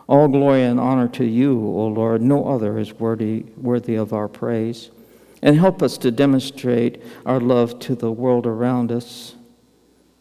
All 0.06 0.28
glory 0.28 0.62
and 0.62 0.80
honor 0.80 1.08
to 1.08 1.26
you, 1.26 1.58
O 1.58 1.88
Lord. 1.88 2.22
No 2.22 2.48
other 2.48 2.78
is 2.78 2.94
worthy, 2.94 3.46
worthy 3.58 3.96
of 3.96 4.14
our 4.14 4.28
praise 4.28 4.92
and 5.42 5.58
help 5.58 5.82
us 5.82 5.98
to 5.98 6.12
demonstrate 6.12 7.02
our 7.26 7.40
love 7.40 7.80
to 7.80 7.96
the 7.96 8.12
world 8.12 8.46
around 8.46 8.92
us. 8.92 9.34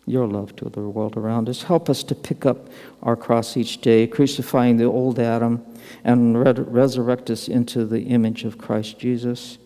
Your 0.06 0.26
love 0.26 0.56
to 0.56 0.68
the 0.68 0.80
world 0.80 1.16
around 1.16 1.48
us. 1.48 1.62
Help 1.62 1.88
us 1.88 2.02
to 2.02 2.14
pick 2.14 2.44
up 2.44 2.68
our 3.02 3.16
cross 3.16 3.56
each 3.56 3.80
day, 3.80 4.06
crucifying 4.06 4.76
the 4.76 4.84
old 4.84 5.18
Adam, 5.18 5.64
and 6.02 6.38
re- 6.38 6.52
resurrect 6.52 7.30
us 7.30 7.48
into 7.48 7.84
the 7.84 8.02
image 8.02 8.44
of 8.44 8.58
Christ 8.58 8.98
Jesus. 8.98 9.58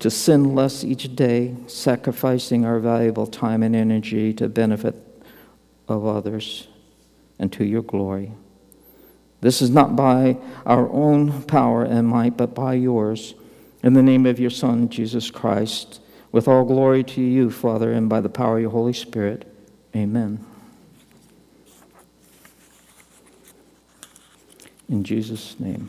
To 0.00 0.10
sin 0.10 0.54
less 0.54 0.82
each 0.82 1.14
day, 1.14 1.54
sacrificing 1.66 2.64
our 2.64 2.78
valuable 2.78 3.26
time 3.26 3.62
and 3.62 3.76
energy 3.76 4.32
to 4.34 4.48
benefit 4.48 4.94
of 5.86 6.06
others 6.06 6.68
and 7.38 7.52
to 7.52 7.64
your 7.64 7.82
glory. 7.82 8.32
This 9.40 9.62
is 9.62 9.70
not 9.70 9.96
by 9.96 10.36
our 10.66 10.90
own 10.90 11.42
power 11.44 11.84
and 11.84 12.08
might, 12.08 12.36
but 12.36 12.54
by 12.54 12.74
yours. 12.74 13.34
In 13.82 13.94
the 13.94 14.02
name 14.02 14.26
of 14.26 14.38
your 14.38 14.50
Son, 14.50 14.88
Jesus 14.88 15.30
Christ, 15.30 16.00
with 16.32 16.46
all 16.46 16.64
glory 16.64 17.02
to 17.04 17.22
you, 17.22 17.50
Father, 17.50 17.92
and 17.92 18.08
by 18.08 18.20
the 18.20 18.28
power 18.28 18.56
of 18.56 18.62
your 18.62 18.70
Holy 18.70 18.92
Spirit. 18.92 19.49
Amen. 19.94 20.44
In 24.88 25.04
Jesus' 25.04 25.58
name. 25.58 25.88